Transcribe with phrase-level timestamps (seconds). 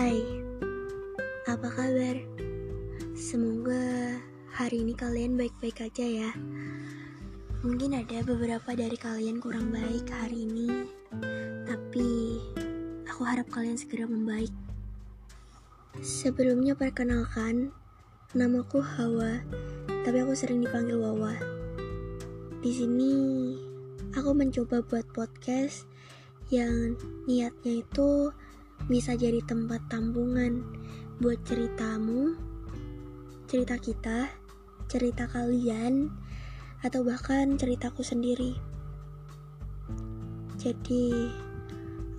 [0.00, 0.24] Hai,
[1.44, 2.16] apa kabar?
[3.12, 4.16] Semoga
[4.48, 6.30] hari ini kalian baik-baik aja ya.
[7.60, 10.88] Mungkin ada beberapa dari kalian kurang baik hari ini,
[11.68, 12.40] tapi
[13.12, 14.48] aku harap kalian segera membaik.
[16.00, 17.68] Sebelumnya perkenalkan,
[18.32, 19.44] namaku Hawa,
[19.84, 21.36] tapi aku sering dipanggil Wawa.
[22.64, 23.12] Di sini
[24.16, 25.84] aku mencoba buat podcast
[26.48, 26.96] yang
[27.28, 28.32] niatnya itu
[28.86, 30.64] bisa jadi tempat tambungan
[31.20, 32.38] buat ceritamu,
[33.50, 34.32] cerita kita,
[34.88, 36.08] cerita kalian,
[36.80, 38.56] atau bahkan ceritaku sendiri.
[40.56, 41.28] Jadi,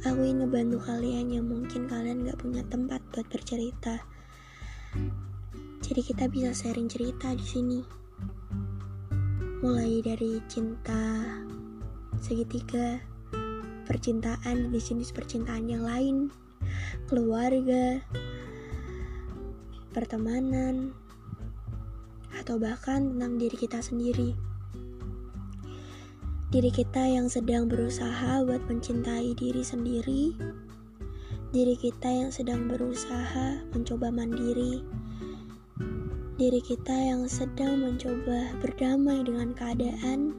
[0.06, 4.02] aku ingin ngebantu kalian yang mungkin kalian gak punya tempat buat bercerita.
[5.82, 7.80] Jadi kita bisa sharing cerita di sini.
[9.62, 11.22] Mulai dari cinta
[12.22, 13.02] segitiga,
[13.86, 16.30] percintaan di sini percintaan yang lain,
[17.08, 18.00] keluarga,
[19.92, 20.96] pertemanan,
[22.40, 24.34] atau bahkan tentang diri kita sendiri.
[26.52, 30.36] Diri kita yang sedang berusaha buat mencintai diri sendiri,
[31.56, 34.84] diri kita yang sedang berusaha mencoba mandiri,
[36.36, 40.36] diri kita yang sedang mencoba berdamai dengan keadaan,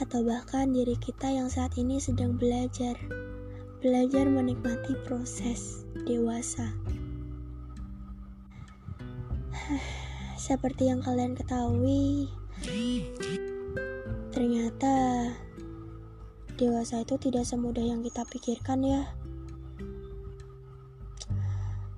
[0.00, 2.94] atau bahkan diri kita yang saat ini sedang belajar,
[3.78, 6.66] belajar menikmati proses dewasa.
[10.34, 12.26] Seperti yang kalian ketahui,
[14.34, 15.30] ternyata
[16.58, 19.06] dewasa itu tidak semudah yang kita pikirkan ya.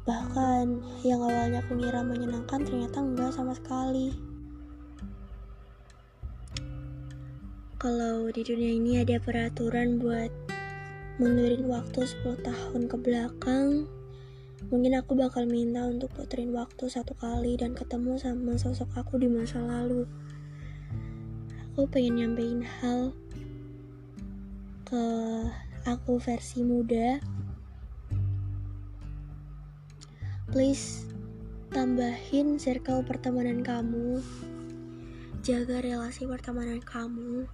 [0.04, 4.12] Bahkan yang awalnya aku ngira menyenangkan ternyata enggak sama sekali.
[7.80, 10.49] Kalau di dunia ini ada peraturan buat
[11.20, 13.84] mundurin waktu 10 tahun ke belakang,
[14.68, 19.24] Mungkin aku bakal minta untuk puterin waktu satu kali dan ketemu sama sosok aku di
[19.24, 20.04] masa lalu.
[21.72, 23.16] Aku pengen nyampein hal
[24.84, 25.04] ke
[25.88, 27.24] aku versi muda.
[30.52, 31.08] Please
[31.72, 34.20] tambahin circle pertemanan kamu.
[35.40, 37.48] Jaga relasi pertemanan kamu.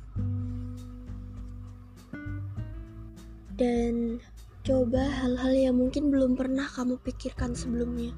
[3.57, 4.21] Dan
[4.67, 8.11] Coba hal-hal yang mungkin belum pernah kamu pikirkan sebelumnya.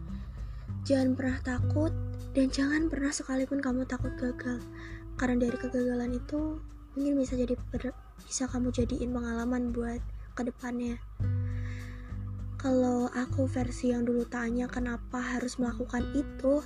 [0.89, 1.93] Jangan pernah takut
[2.33, 4.57] dan jangan pernah sekalipun kamu takut gagal.
[5.21, 6.57] Karena dari kegagalan itu
[6.97, 7.53] mungkin bisa jadi
[8.25, 10.01] bisa kamu jadiin pengalaman buat
[10.33, 10.97] ke depannya.
[12.57, 16.65] Kalau aku versi yang dulu tanya kenapa harus melakukan itu,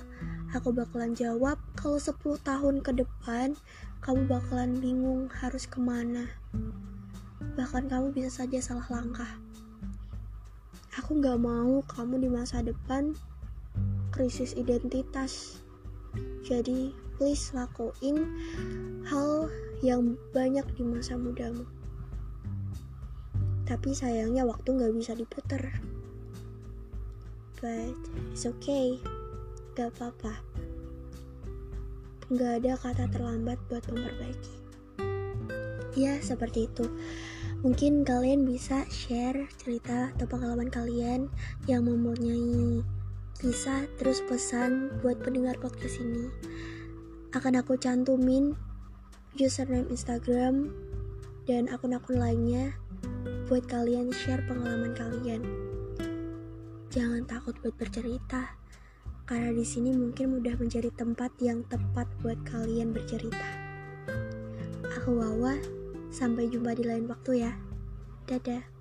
[0.55, 3.59] aku bakalan jawab kalau 10 tahun ke depan
[3.99, 6.31] kamu bakalan bingung harus ke mana.
[7.53, 9.29] Bahkan kamu bisa saja salah langkah.
[11.01, 13.17] Aku gak mau kamu di masa depan
[14.13, 15.61] krisis identitas.
[16.45, 18.29] Jadi please lakuin
[19.09, 19.49] hal
[19.81, 21.65] yang banyak di masa mudamu.
[23.63, 25.73] Tapi sayangnya waktu gak bisa diputer
[27.63, 27.95] but
[28.35, 28.99] it's okay.
[29.73, 30.35] Gak apa-apa.
[32.35, 34.72] Gak ada kata terlambat buat memperbaiki
[35.97, 36.85] ya seperti itu
[37.63, 41.31] Mungkin kalian bisa share cerita atau pengalaman kalian
[41.63, 42.83] yang mempunyai
[43.39, 46.27] kisah terus pesan buat pendengar podcast ini.
[47.31, 48.51] Akan aku cantumin
[49.39, 50.75] username Instagram
[51.47, 52.75] dan akun-akun lainnya
[53.47, 55.47] buat kalian share pengalaman kalian.
[56.91, 58.59] Jangan takut buat bercerita,
[59.23, 63.49] karena di sini mungkin mudah menjadi tempat yang tepat buat kalian bercerita.
[64.99, 65.82] Aku Wawa,
[66.13, 67.57] Sampai jumpa di lain waktu ya.
[68.29, 68.72] Dadah.